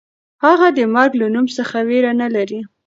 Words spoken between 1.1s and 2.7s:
له نوم څخه وېره نه لري.